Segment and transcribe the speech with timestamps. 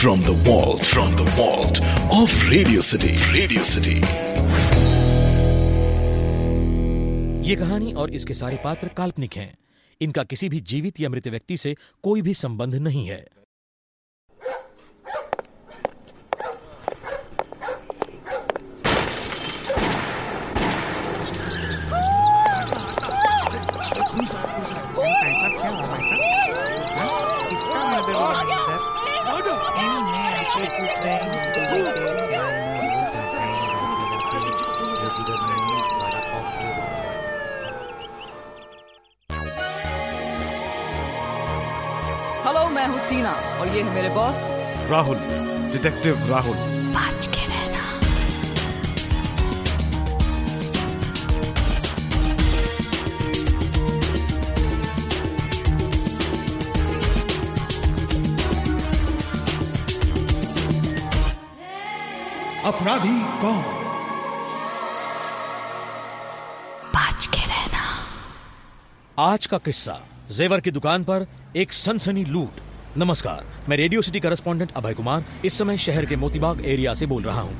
[0.00, 1.78] from the vault from the vault
[2.18, 3.12] of Radio City.
[3.34, 3.96] Radio City.
[7.48, 9.52] ये कहानी और इसके सारे पात्र काल्पनिक हैं
[10.00, 13.24] इनका किसी भी जीवित या मृत व्यक्ति से कोई भी संबंध नहीं है
[43.10, 44.48] टीना और ये है मेरे बॉस
[44.90, 45.16] राहुल
[45.72, 46.56] डिटेक्टिव राहुल।
[46.94, 47.82] बच के रहना।
[62.68, 63.60] अपराधी कौन?
[66.94, 67.84] बच के रहना।
[69.18, 74.72] आज का किस्सा जेवर की दुकान पर एक सनसनी लूट। नमस्कार, मैं radio city correspondent
[74.76, 77.52] Abhay Kumar, इस समय शहर के मोतीबाग एरिया से बोल रहा हूँ।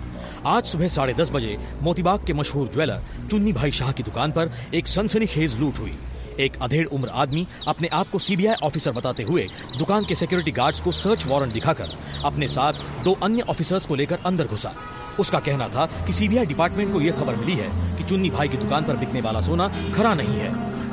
[0.47, 4.51] आज सुबह साढ़े दस बजे मोतीबाग के मशहूर ज्वेलर चुन्नी भाई शाह की दुकान पर
[4.75, 5.93] एक सनसनी खेज लूट हुई।
[6.41, 9.47] एक अधेड़ उम्र आदमी अपने आप को सीबीआई ऑफिसर बताते हुए
[9.79, 11.93] दुकान के सिक्योरिटी गार्ड्स को सर्च वारंट दिखाकर
[12.25, 14.75] अपने साथ दो अन्य ऑफिसर्स को लेकर अंदर घुसा।
[15.21, 18.57] उसका कहना था कि सीबीआई डिपार्टमेंट को यह खबर मिली है कि चुन्नी भाई की
[18.57, 20.53] दुकान पर बिकने वाला सोना खरा नहीं है।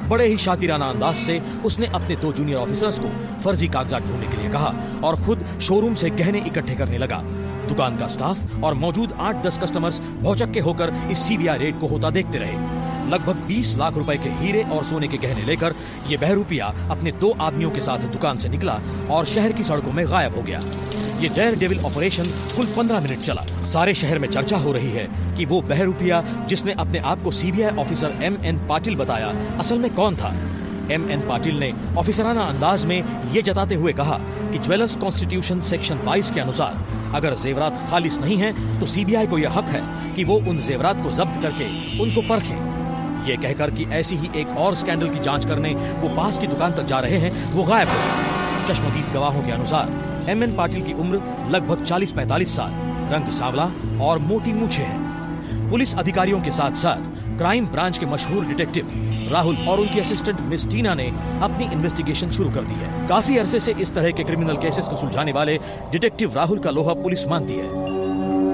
[0.09, 3.09] बड़े ही शातिराना अंदाज से उसने अपने दो जूनियर ऑफिसर्स को
[3.43, 7.21] फर्जी कागजात ढूँढने के लिए कहा और खुद शोरूम से गहने इकट्ठे करने लगा।
[7.67, 12.09] दुकान का स्टाफ और मौजूद आठ दस कस्टमर्स भौचक्के होकर इस सीबीआई रेड को होता
[12.09, 15.73] देखते रहे। लगभग 20 लाख रुपए के हीरे और सोने के गहने लेकर
[16.07, 20.05] ये बहरूपिया अपने दो आदमियों के साथ दुकान से निकला और शहर की सड़कों में
[20.07, 20.61] गायब हो गया।
[21.17, 22.23] ये डेयर डेविल ऑपरेशन
[22.55, 26.73] कुल 15 मिनट चला। सारे शहर में चर्चा हो रही है कि वो बहरूपिया, जिसने
[26.73, 30.33] अपने आप को CBI officer M N Patil बताया, असल में कौन था?
[30.91, 34.17] एम एन पाटिल ने ऑफिसराना अंदाज में ये जताते हुए कहा
[34.51, 36.77] कि ज्वेलर्स कॉन्स्टिट्यूशन सेक्शन 22 के अनुसार,
[37.15, 39.81] अगर जेवरात खालिस नहीं है तो सीबीआई को यह हक है
[40.15, 41.65] कि वो उन जेवरात को जब्त करके
[41.99, 42.59] उनको परखे।
[43.31, 46.73] ये कहकर कि ऐसी ही एक और स्कैंडल की जाँच करने वो पास की दुकान
[46.73, 49.91] तक जा रहे हैं, वो गायब हो गए। चश्मदीद गवाहों के अनुसार
[50.29, 51.21] एम एन पाटिल की उम्र
[51.51, 52.71] लगभग 40-45 साल।
[53.13, 53.71] रंग सांवला
[54.05, 58.91] और मोटी मूछे है। पुलिस अधिकारियों के साथ साथ क्राइम ब्रांच के मशहूर डिटेक्टिव
[59.31, 61.07] राहुल और उनकी असिस्टेंट मिस टीना ने
[61.43, 64.97] अपनी इन्वेस्टिगेशन शुरू कर दी है। काफ़ी अरसे से इस तरह के क्रिमिनल केसेस को
[64.97, 65.57] सुलझाने वाले
[65.91, 67.69] डिटेक्टिव राहुल का लोहा पुलिस मानती है।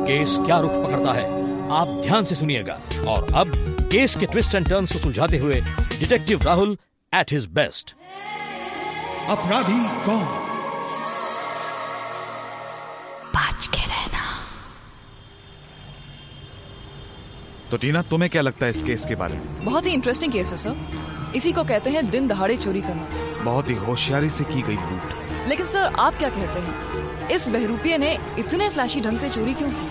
[0.07, 1.25] केस क्या रुख पकड़ता है,
[1.71, 3.51] आप ध्यान से सुनिएगा। और अब
[3.91, 5.61] केस के ट्विस्ट एंड टर्न्स को सुलझाते हुए
[5.99, 6.77] detective Rahul
[7.13, 7.95] at his best
[9.29, 10.25] अपराधी कौन?
[17.73, 19.65] तो टीना तुम्हें क्या लगता है इस केस के बारे में?
[19.65, 23.69] बहुत ही इंटरेस्टिंग केस है सर इसी को कहते हैं दिन दहाड़े चोरी करना। बहुत
[23.69, 27.29] ही होशियारी से की गई लूट। लेकिन सर आप क्या कहते हैं?
[27.29, 29.89] इस बहरूपिये ने इतने फ्लैशी ढंग से चोरी क्यों की?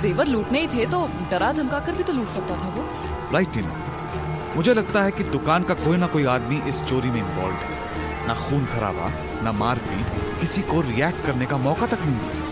[0.00, 2.86] जेवर लूटने ही थे तो डरा धमका कर भी तो लूट सकता था वो।
[3.32, 4.52] Right Tina.
[4.56, 8.26] मुझे लगता है कि दुकान का कोई ना कोई आदमी इस चोरी में इन्वॉल्व है।
[8.28, 12.43] ना खून खराबा ना मारपीट किसी को रिएक्ट करने का मौका तक नहीं दिया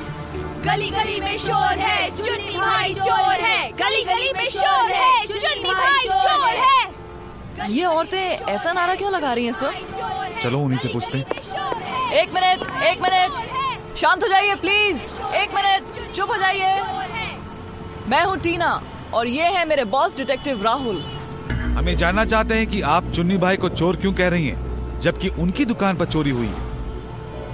[0.65, 5.71] गली गली में शोर है चुन्नी भाई चोर है। गली गली में शोर है चुन्नी
[5.71, 9.73] भाई चोर है। ये औरतें ऐसा नारा क्यों लगा रही हैं सर?
[10.43, 11.25] चलो उन्हीं से पूछते हैं।
[12.13, 16.73] एक मिनट एक मिनट। शांत हो जाइए प्लीज़ एक मिनट चुप हो जाइए।
[18.09, 18.71] मैं हूँ टीना
[19.15, 21.03] और ये है मेरे बॉस डिटेक्टिव राहुल।
[21.51, 25.01] हम ये जानना चाहते हैं कि आप चुन्नी भाई को चोर क्यों कह रही हैं
[25.01, 26.71] जबकि उनकी दुकान पर चोरी हुई। है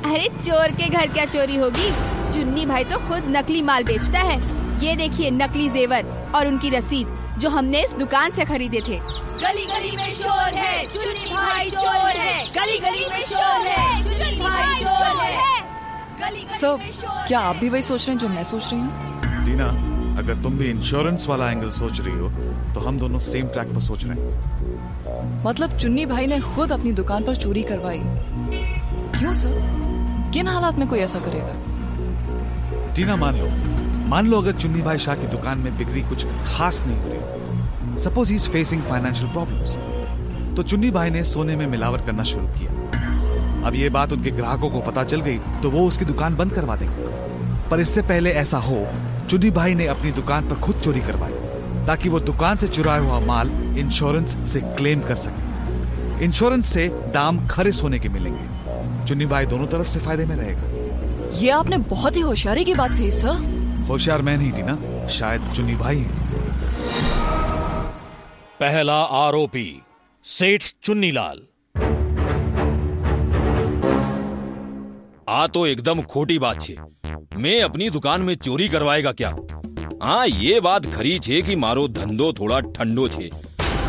[0.05, 1.91] अरे चोर के घर क्या चोरी होगी?
[2.33, 4.39] चुन्नी भाई तो खुद नकली माल बेचता है।
[4.81, 8.99] ये देखिए नकली जेवर और उनकी रसीद जो हमने इस दुकान से खरीदे थे।
[9.39, 14.39] गली गली में शोर है चुन्नी भाई चोर है। गली गली में शोर है चुन्नी
[14.41, 16.79] भाई चोर है। सर
[17.29, 19.45] क्या आप भी वही सोच रहे हैं जो मैं सोच रही हूँ?
[19.45, 19.69] टीना
[20.19, 22.29] अगर तुम भी इंश्योरेंस वाला एंगल सोच रही हो
[22.75, 26.93] तो हम दोनों सेम ट्रैक पर सोच रहे हैं। मतलब चुन्नी भाई ने खुद अपनी
[26.93, 28.01] दुकान पर चोरी करवाई।
[29.19, 31.55] क्यों सर किन हालात में कोई ऐसा करेगा?
[32.97, 33.49] टीना, मान लो।
[34.09, 38.01] मान लो अगर चुन्नी भाई शाह की दुकान में बिक्री कुछ खास नहीं हो रही
[38.01, 39.77] suppose he is facing financial problems
[40.57, 42.73] तो चुन्नी भाई ने सोने में मिलावट करना शुरू किया।
[43.67, 46.77] अब ये बात उनके ग्राहकों को पता चल गई तो वो उसकी दुकान बंद करवा
[46.77, 47.07] देंगे।
[47.71, 48.87] पर इससे पहले ऐसा हो,
[49.31, 51.33] चुन्नी भाई ने अपनी दुकान पर खुद चोरी करवाई,
[51.87, 57.47] ताकि वो दुकान से चुराया हुआ माल इंश्योरेंस से क्लेम कर सके। इंश्योरेंस से दाम
[57.47, 60.77] खरे सोने के मिलेंगे। चुन्नी भाई दोनों तरफ़ से फ़ायदे में रहेगा।
[61.35, 65.75] ये आपने बहुत ही होशियारी की बात कही सर। होशियार मैं नहीं टीना। शायद चुनी
[65.75, 66.05] भाई
[68.61, 69.83] पहला आरोपी
[70.25, 71.41] सेठ चुन्नीलाल।
[75.29, 76.77] आ तो एकदम खोटी बात छे।
[77.37, 79.35] मैं अपनी दुकान में चोरी करवाएगा क्या?
[80.03, 83.31] हाँ ये बात खरी छे कि मारो धंधो थोड़ा ठंडो छे।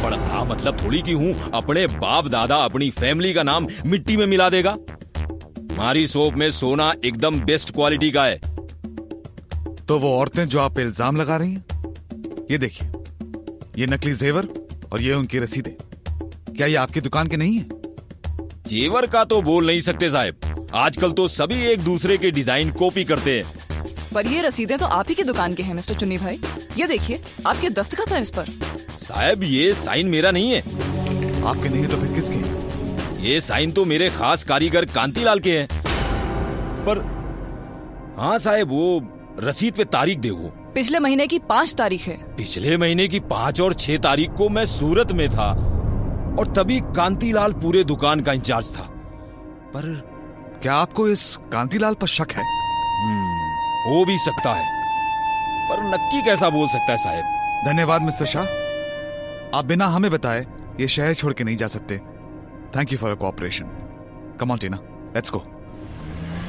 [0.03, 4.25] पर आ मतलब थोड़ी की हूँ अपने बाप दादा अपनी फैमिली का नाम मिट्टी में
[4.25, 4.75] मिला देगा।
[5.79, 8.37] मारी शॉप में सोना एकदम बेस्ट क्वालिटी का है।
[9.87, 12.87] तो वो औरतें जो आप इल्ज़ाम लगा रही हैं ये देखिए।
[13.77, 14.47] ये नकली जेवर
[14.91, 15.71] और ये उनकी रसीदें।
[16.53, 17.65] क्या ये आपकी दुकान के नहीं है?
[18.67, 23.03] जेवर का तो बोल नहीं सकते साहब। आजकल तो सभी एक दूसरे के डिज़ाइन कॉपी
[23.05, 26.39] करते हैं। पर ये रसीदें तो आप ही की दुकान के हैं मिस्टर चुन्नी भाई।
[26.77, 28.51] ये देखिए आपके दस्तखत हैं इस पर।
[29.01, 32.35] साहब ये साइन मेरा नहीं है। आपके नहीं है तो फिर किसके?
[32.35, 32.58] हैं?
[33.19, 35.67] ये साइन तो मेरे खास कारीगर कांतीलाल के हैं।
[36.85, 36.99] पर
[38.19, 39.01] हाँ साहब वो
[39.39, 43.73] रसीद पे तारीख देखो। पिछले महीने की पाँच तारीख है। पिछले महीने की पाँच और
[43.73, 45.51] छह तारीख को मैं सूरत में था
[46.39, 48.83] और तभी कांतीलाल पूरे दुकान का इंचार्ज था।
[49.73, 49.83] पर
[50.61, 52.43] क्या आपको इस कांतीलाल पर शक है?
[53.03, 54.67] हम्म, हो भी सकता है।
[55.69, 57.65] पर नक्की कैसा बोल सकता है साहब?
[57.65, 58.43] धन्यवाद मिस्टर शाह।
[59.57, 60.45] आप बिना हमें बताए
[60.79, 62.01] ये शहर छोड़ के नहीं जा सकते।
[62.75, 63.65] Thank you for cooperation
[64.39, 64.77] come on Tina
[65.15, 65.43] let's go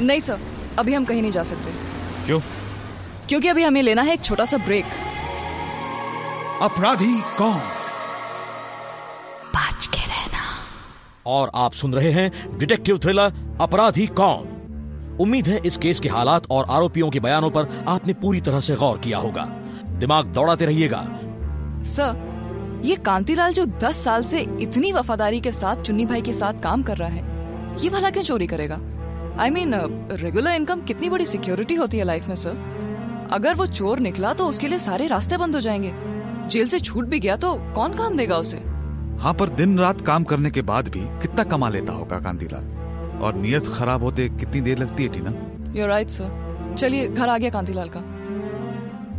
[0.00, 0.40] नहीं सर
[0.78, 1.70] अभी हम कहीं नहीं जा सकते।
[2.26, 2.40] क्यों?
[3.28, 4.84] क्योंकि अभी हमें लेना है एक छोटा सा ब्रेक
[6.62, 7.60] अपराधी कौन?
[9.54, 10.42] बच के रहना।
[11.26, 15.16] और आप सुन रहे हैं डिटेक्टिव थ्रिलर अपराधी कौन?
[15.20, 18.76] उम्मीद है इस केस के हालात और आरोपियों के बयानों पर आपने पूरी तरह से
[18.76, 19.44] गौर किया होगा।
[19.98, 21.02] दिमाग दौड़ाते रहिएगा।
[21.84, 22.29] सर
[22.84, 26.82] ये कांतीलाल जो 10 साल से इतनी वफादारी के साथ चुन्नी भाई के साथ काम
[26.82, 27.22] कर रहा है
[27.82, 28.78] ये भला क्यों चोरी करेगा?
[29.38, 29.74] आई मीन
[30.12, 34.46] रेगुलर इनकम कितनी बड़ी सिक्योरिटी होती है लाइफ में सर अगर वो चोर निकला तो
[34.46, 35.92] उसके लिए सारे रास्ते बंद हो जाएँगे।
[36.48, 38.58] जेल से छूट भी गया तो कौन काम देगा उसे?
[39.20, 42.64] हाँ पर दिन रात काम करने के बाद भी कितना कमा लेता होगा कांतीलाल?
[43.22, 45.34] और नियत खराब होते कितनी देर लगती है टीना?
[45.80, 48.00] यू राइट सर चलिए घर आ गया कांतीलाल का।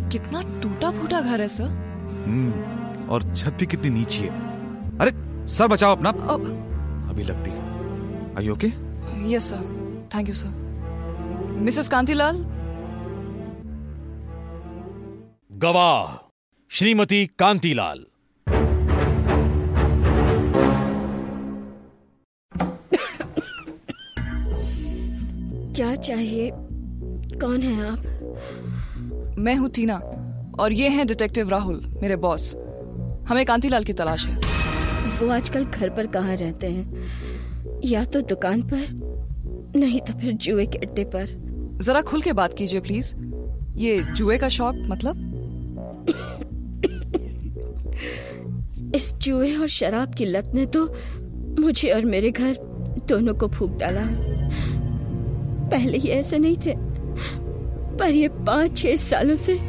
[0.10, 2.80] कितना टूटा फूटा घर है सर हम्म।
[3.12, 4.30] और छत भी कितनी नीची है।
[4.98, 5.12] अरे
[5.50, 6.46] सर बचाओ अपना। अब
[7.10, 7.70] अभी लगती है।
[8.42, 8.72] You okay?
[9.28, 12.38] Yes sir thank you sir Mrs Kantilal
[15.62, 16.16] गवाह
[16.72, 18.06] श्रीमती कांतीलाल।
[25.76, 26.50] क्या चाहिए?
[27.42, 29.36] कौन है आप?
[29.38, 29.96] मैं हूँ टीना
[30.60, 32.54] और ये हैं डिटेक्टिव राहुल मेरे बॉस।
[33.32, 34.36] हमें कांतीलाल की तलाश है।
[35.20, 37.82] वो आजकल घर पर कहाँ रहते हैं?
[37.86, 38.88] या तो दुकान पर
[39.76, 41.28] नहीं तो फिर जुए के अड्डे पर।
[41.82, 43.14] जरा खुल के बात कीजिए प्लीज़
[43.78, 45.30] ये जुए का शौक मतलब?
[48.96, 50.86] इस जुए और शराब की लत ने तो
[51.62, 52.56] मुझे और मेरे घर
[53.08, 54.06] दोनों को फूक डाला
[55.70, 56.74] पहले ये ऐसे नहीं थे
[57.98, 59.60] पर ये पाँच छह सालों से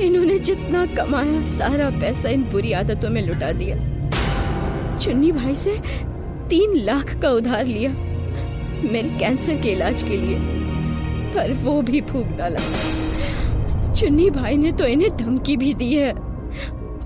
[0.00, 3.76] इन्होंने जितना कमाया, सारा पैसा इन बुरी आदतों में लुटा दिया।
[4.98, 5.78] चुन्नी भाई से
[6.48, 7.90] तीन लाख का उधार लिया,
[8.84, 10.38] मेरे कैंसर के इलाज के लिए,
[11.34, 12.60] पर वो भी फूक डाला
[13.92, 16.12] चुन्नी भाई ने तो इन्हें धमकी भी दी है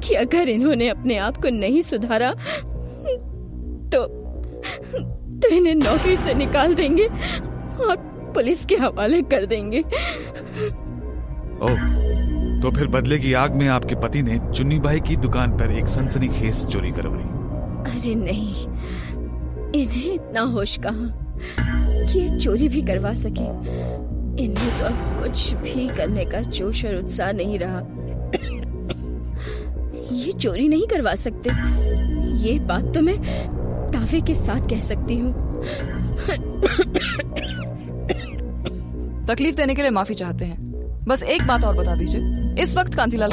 [0.00, 2.30] कि अगर इन्होंने अपने आप को नहीं सुधारा
[3.92, 4.06] तो
[5.40, 7.96] तो इन्हें नौकरी से निकाल देंगे और
[8.34, 9.80] पुलिस के हवाले कर देंगे।
[11.62, 11.97] ओह
[12.62, 15.86] तो फिर बदले की आग में आपके पति ने चुन्नी बाई की दुकान पर एक
[15.86, 17.22] सनसनीखेज चोरी करवाई।
[17.92, 18.54] अरे नहीं
[19.82, 21.24] इन्हें इतना होश कहा?
[21.60, 23.44] कि ये चोरी भी करवा सके।
[24.44, 27.80] इन्हें तो अब कुछ भी करने का जोश और उत्साह नहीं रहा।
[30.12, 31.50] ये चोरी नहीं करवा सकते।
[32.38, 33.16] ये बात तो मैं
[33.90, 35.32] दावे के साथ कह सकती हूँ।
[39.26, 40.68] तकलीफ़ देने के लिए माफ़ी चाहते हैं।
[41.08, 43.32] बस एक बात और बता दीजिए। इस वक्त कांतीलाल।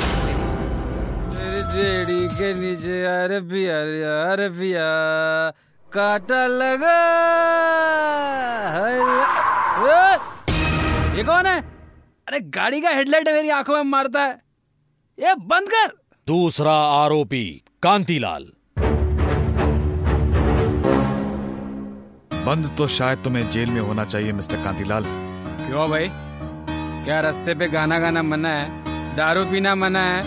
[1.76, 3.78] रेड़ी के नीचे अरे बिया
[4.32, 4.90] अरे बिया
[5.88, 7.00] काटा लगा
[11.18, 11.60] ये कौन है?
[12.28, 14.32] अरे गाड़ी का हेडलाइट मेरी आँखों में मारता है।
[15.18, 15.92] ये बंद कर।
[16.28, 17.44] दूसरा आरोपी
[17.84, 18.48] कांतीलाल।
[22.46, 25.04] बंद तो शायद तुम्हें जेल में होना चाहिए मिस्टर कांतीलाल।
[25.68, 26.10] क्यों भाई?
[27.06, 28.85] क्या रास्ते पे गाना गाना मना है?
[29.18, 30.24] दारू पीना मना है।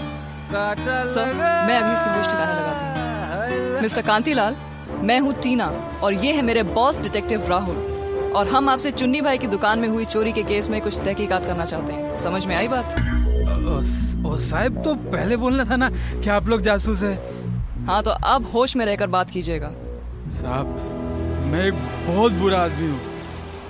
[1.04, 1.32] सर
[1.66, 4.56] मैं अभी इसकी गोश्त ठिकाने लगाती हूँ। मिस्टर कांतीलाल
[5.02, 5.66] मैं हूँ टीना
[6.02, 9.88] और ये है मेरे बॉस डिटेक्टिव राहुल। और हम आपसे चुन्नी भाई की दुकान में
[9.88, 12.96] हुई चोरी के केस में कुछ तहकीकात करना चाहते हैं। समझ में आई बात?
[14.40, 17.14] साहब तो पहले बोलना था ना कि आप लोग जासूस है।
[17.86, 19.70] हाँ तो अब होश में रहकर बात कीजिएगा।
[20.32, 20.66] साहब
[21.52, 21.74] मैं एक
[22.06, 23.00] बहुत बुरा आदमी हूँ।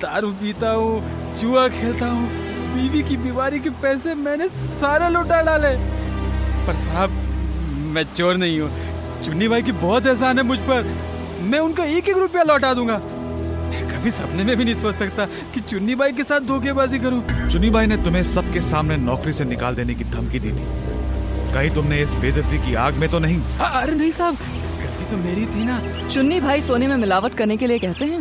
[0.03, 4.49] दारू पीता हूँ जुआ खेलता हूँ बीवी की बीमारी के पैसे मैंने
[4.81, 5.75] सारे लुटा डाले।
[6.67, 7.11] पर साहब
[7.95, 8.71] मैं चोर नहीं हूँ।
[9.25, 10.97] चुन्नी भाई की बहुत एहसान है मुझ पर।
[11.43, 12.97] मैं उनका एक एक रुपया लौटा दूँगा।
[13.69, 17.49] मैं कभी सपने में भी नहीं सोच सकता कि चुन्नी भाई के साथ धोखेबाजी करूँ।
[17.51, 20.67] चुन्नी भाई ने तुम्हें सबके सामने नौकरी से निकाल देने की धमकी दी थी।
[21.55, 23.41] कहीं तुमने इस बेजती की आग में तो नहीं?
[23.61, 24.35] अरे नहीं साहब
[24.81, 28.21] गलती तो मेरी थी ना। चुन्नी भाई सोने में मिलावट करने के लिए कहते हैं?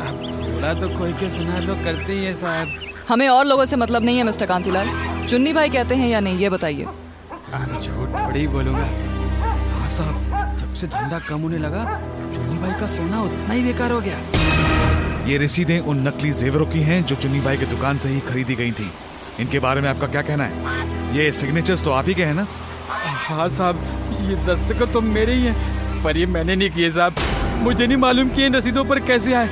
[0.00, 3.76] अब थोड़ा तो कोई के सुना लो करते ही है साहब। हमें और लोगों से
[3.76, 4.88] मतलब नहीं है मिस्टर कांतीलाल।
[5.28, 8.84] चुन्नी भाई कहते हैं या नहीं ये बताइए। झूठ थोड़ी ही बोलूँगा।
[9.72, 11.84] हाँ साहब जब से धंधा कम होने लगा
[12.34, 14.18] चुन्नी भाई का सोना उतना ही बेकार हो गया।
[15.26, 18.54] ये रसीदें उन नकली जेवरों की हैं जो चुन्नी भाई की दुकान से ही खरीदी
[18.54, 18.90] गई थी।
[19.40, 21.16] इनके बारे में आपका क्या कहना है?
[21.16, 22.46] ये सिग्नेचर्स तो आप ही के हैं ना?
[22.88, 23.76] हाँ साहब
[24.22, 27.14] ये दस्तखत तो मेरे ही हैं पर ये मैंने नहीं किए साहब।
[27.62, 29.48] मुझे नहीं मालूम कि इन रसीदों पर कैसे आए।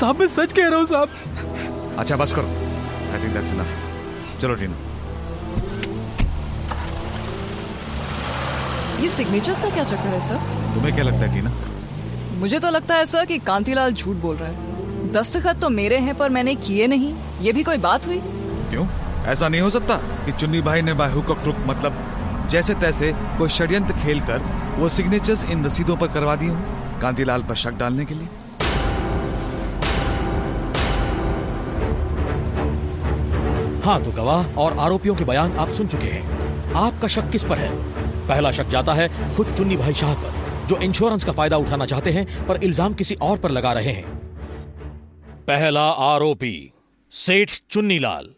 [0.00, 2.63] साहब मैं सच कह रहा हूँ साहब। अच्छा बस करो।
[3.14, 4.76] आई थिंक दैट्स इनफ चलो टीना।
[9.02, 10.36] ये सिग्नेचर्स का क्या चक्कर है सर
[10.74, 11.52] तुम्हें क्या लगता है टीना?
[12.40, 16.16] मुझे तो लगता है सर कि कांतीलाल झूठ बोल रहा है। दस्तखत तो मेरे हैं
[16.18, 18.20] पर मैंने किए नहीं। ये भी कोई बात हुई?
[18.70, 18.86] क्यों?
[19.32, 23.48] ऐसा नहीं हो सकता कि चुन्नी भाई ने बाहू का क्रुक मतलब जैसे तैसे कोई
[23.48, 24.42] षड्यंत्र खेल कर
[24.78, 28.28] वो सिग्नेचर्स इन रसीदों पर करवा दिए हों कांतीलाल पर शक डालने के लिए?
[33.84, 37.58] हाँ तो गवाह और आरोपियों के बयान आप सुन चुके हैं। आपका शक किस पर
[37.58, 37.68] है?
[38.28, 42.10] पहला शक जाता है खुद चुन्नी भाई शाह पर जो इंश्योरेंस का फ़ायदा उठाना चाहते
[42.10, 44.04] हैं पर इल्ज़ाम किसी और पर लगा रहे हैं।
[45.46, 46.54] पहला आरोपी
[47.12, 48.34] सेठ चुन्नीलाल।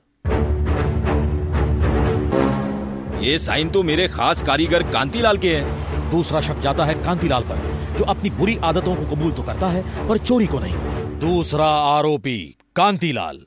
[3.23, 7.97] ये साइन तो मेरे खास कारीगर कांतीलाल के हैं। दूसरा शक जाता है कांतीलाल पर
[7.99, 12.41] जो अपनी बुरी आदतों को कबूल तो करता है पर चोरी को नहीं। दूसरा आरोपी
[12.77, 13.45] कांतीलाल।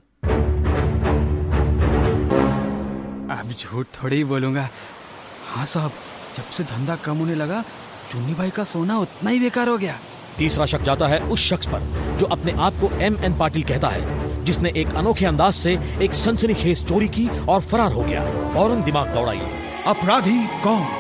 [3.39, 4.67] अब झूठ थोड़ी ही बोलूँगा।
[5.47, 5.91] हाँ साहब
[6.37, 7.63] जब से धंधा कम होने लगा
[8.11, 9.97] चुन्नी भाई का सोना उतना ही बेकार हो गया।
[10.37, 13.87] तीसरा शक जाता है उस शख्स पर जो अपने आप को एम एन पाटिल कहता
[13.87, 18.83] है जिसने एक अनोखे अंदाज से एक सनसनीखेज चोरी की और फरार हो गया। फ़ौरन
[18.83, 19.49] दिमाग दौड़ाइए।
[19.87, 20.98] अपराधी कौन?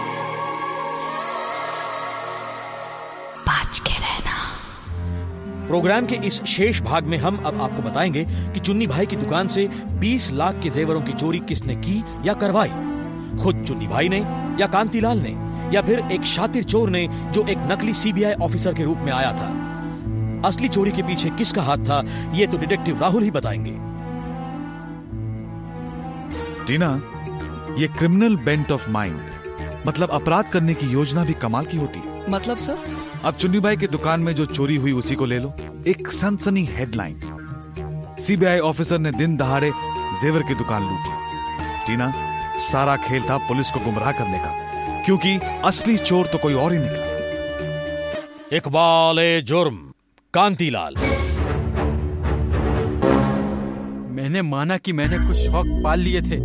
[5.69, 8.23] प्रोग्राम के इस शेष भाग में हम अब आपको बताएँगे
[8.53, 9.67] कि चुन्नी भाई की दुकान से
[9.99, 12.69] 20 लाख के जेवरों की चोरी किसने की या करवाई?
[13.43, 14.19] खुद चुन्नी भाई ने
[14.61, 15.35] या कांतीलाल ने?
[15.75, 19.31] या फिर एक शातिर चोर ने जो एक नकली सीबीआई ऑफिसर के रूप में आया
[19.33, 19.49] था?
[20.47, 23.71] असली चोरी के पीछे किसका हाथ था ये तो डिटेक्टिव राहुल ही बताएँगे।
[26.65, 26.91] टीना
[27.77, 29.19] ये क्रिमिनल बेंट ऑफ़ माइंड
[29.87, 32.98] मतलब अपराध करने की योजना भी कमाल की होती। है मतलब सर?
[33.25, 35.53] अब चुन्नी भाई की दुकान में जो चोरी हुई उसी को ले लो।
[35.87, 39.71] एक सनसनी हेडलाइन। सीबीआई ऑफिसर ने दिन दहाड़े
[40.21, 42.11] जेवर की दुकान लूट ली। टीना
[42.61, 46.79] सारा खेल था पुलिस को गुमराह करने का क्योंकि असली चोर तो कोई और ही
[46.79, 49.77] निकला। इकबाल ए जुर्म
[50.33, 50.95] कांतीलाल।
[54.15, 56.39] मैंने माना कि मैंने कुछ शौक पाल लिए थे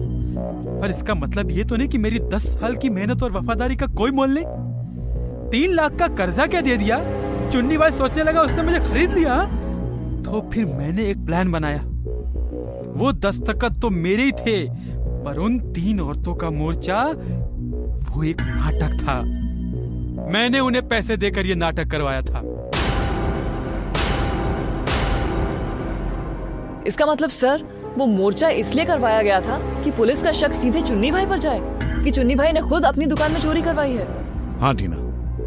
[0.80, 3.86] पर इसका मतलब ये तो नहीं कि मेरी दस साल की मेहनत और वफादारी का
[3.86, 4.72] कोई मोल नहीं।
[5.50, 6.98] तीन लाख का कर्जा क्या दे दिया?
[7.50, 9.42] चुन्नी भाई सोचने लगा उसने मुझे खरीद लिया
[10.24, 11.82] तो फिर मैंने एक प्लान बनाया।
[12.96, 14.58] वो दस्तखत तो मेरे ही थे
[15.24, 17.00] पर उन तीन औरतों का मोर्चा
[18.06, 19.20] वो एक नाटक था।
[20.32, 22.42] मैंने उन्हें पैसे देकर ये नाटक करवाया था।
[26.86, 27.62] इसका मतलब सर
[27.96, 31.60] वो मोर्चा इसलिए करवाया गया था कि पुलिस का शक सीधे चुन्नी भाई पर जाए
[32.04, 34.06] कि चुन्नी भाई ने खुद अपनी दुकान में चोरी करवाई है।
[34.60, 35.03] हाँ टीना।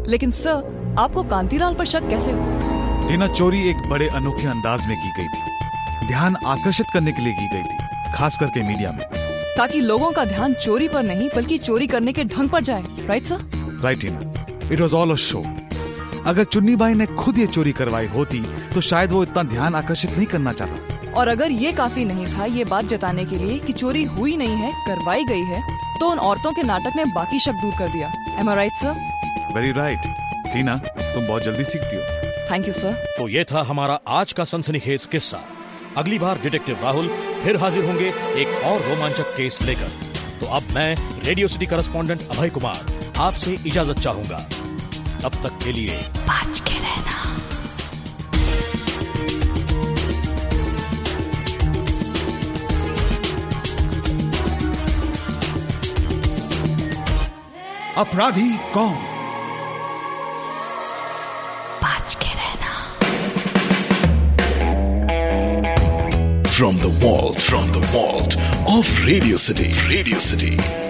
[0.08, 3.08] लेकिन सर आपको कांतीलाल पर शक कैसे हो?
[3.08, 7.32] टीना चोरी एक बड़े अनोखे अंदाज में की गई थी। ध्यान आकर्षित करने के लिए
[7.32, 9.04] की गई थी खास करके मीडिया में।
[9.56, 13.24] ताकि लोगों का ध्यान चोरी पर नहीं बल्कि चोरी करने के ढंग पर जाए। Right
[13.24, 14.70] sir right Tina.
[14.72, 15.42] It was all a show
[16.26, 18.40] अगर चुन्नी बाई ने खुद ये चोरी करवाई होती
[18.74, 22.44] तो शायद वो इतना ध्यान आकर्षित नहीं करना चाहता। और अगर ये काफ़ी नहीं था
[22.46, 25.62] ये बात जताने के लिए कि चोरी हुई नहीं है करवाई गई है
[26.00, 29.17] तो उन औरतों के नाटक ने बाकी शक दूर कर दिया। Am I right sir
[29.58, 30.04] very right.
[30.46, 32.02] Tina तुम बहुत जल्दी सीखती हो।
[32.50, 35.40] थैंक यू सर तो ये था हमारा आज का सनसनीखेज किस्सा।
[35.96, 37.08] अगली बार डिटेक्टिव राहुल
[37.44, 38.12] फिर हाजिर होंगे
[38.42, 39.88] एक और रोमांचक केस लेकर।
[40.40, 42.86] तो अब मैं Radio City correspondent Abhay Kumar
[43.18, 44.38] आपसे इजाज़त चाहूँगा।
[45.22, 45.98] तब तक के लिए
[46.62, 47.16] के रहना।
[58.00, 59.17] अपराधी कौन?
[66.58, 68.36] From the vault, from the vault
[68.68, 70.87] of Radio City, Radio City.